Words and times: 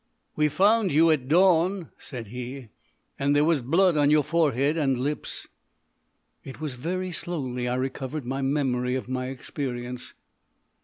"We 0.35 0.47
found 0.49 0.91
you 0.91 1.11
at 1.11 1.27
dawn," 1.27 1.91
said 1.99 2.29
he, 2.29 2.69
"and 3.19 3.35
there 3.35 3.45
was 3.45 3.61
blood 3.61 3.97
on 3.97 4.09
your 4.09 4.23
forehead 4.23 4.75
and 4.75 4.97
lips." 4.99 5.45
It 6.43 6.59
was 6.59 6.73
very 6.73 7.11
slowly 7.11 7.67
I 7.67 7.75
recovered 7.75 8.25
my 8.25 8.41
memory 8.41 8.95
of 8.95 9.07
my 9.07 9.27
experience. 9.27 10.15